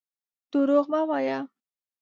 درواغ 0.51 0.85
مه 0.91 1.01
وايه. 1.09 1.39